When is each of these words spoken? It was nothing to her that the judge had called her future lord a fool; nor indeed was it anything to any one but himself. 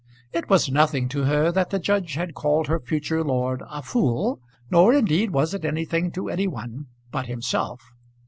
It 0.33 0.49
was 0.49 0.71
nothing 0.71 1.07
to 1.09 1.25
her 1.25 1.51
that 1.51 1.69
the 1.69 1.77
judge 1.77 2.15
had 2.15 2.33
called 2.33 2.65
her 2.65 2.79
future 2.79 3.23
lord 3.23 3.61
a 3.69 3.83
fool; 3.83 4.39
nor 4.71 4.95
indeed 4.95 5.29
was 5.29 5.53
it 5.53 5.63
anything 5.63 6.11
to 6.13 6.27
any 6.27 6.47
one 6.47 6.87
but 7.11 7.27
himself. 7.27 7.79